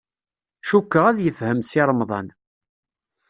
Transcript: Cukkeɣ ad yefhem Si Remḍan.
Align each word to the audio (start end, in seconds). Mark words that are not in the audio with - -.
Cukkeɣ 0.67 1.05
ad 1.07 1.17
yefhem 1.21 1.59
Si 1.69 1.81
Remḍan. 1.89 2.27